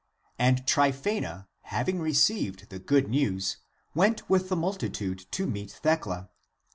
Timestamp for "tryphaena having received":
0.65-2.69